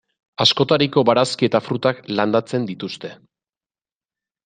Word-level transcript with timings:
Askotariko 0.45 1.03
barazki 1.09 1.49
eta 1.49 1.63
frutak 1.67 2.01
landatzen 2.21 2.69
dituzte. 2.73 3.17